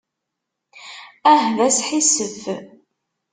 [1.31, 2.39] Ah, d asḥissef.